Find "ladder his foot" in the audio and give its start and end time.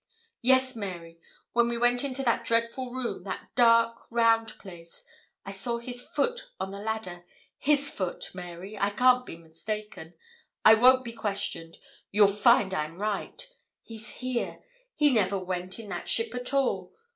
6.79-8.31